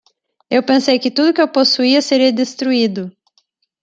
Eu 0.49 0.63
pensei 0.63 0.97
que 0.97 1.11
tudo 1.11 1.31
que 1.31 1.39
eu 1.39 1.47
possuía 1.47 2.01
seria 2.01 2.33
destruído. 2.33 3.15